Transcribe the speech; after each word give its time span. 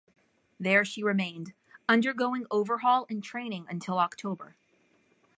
There 0.59 0.83
she 0.83 1.03
remained, 1.03 1.53
undergoing 1.87 2.47
overhaul 2.49 3.05
and 3.07 3.23
training 3.23 3.67
until 3.69 3.99
October. 3.99 4.55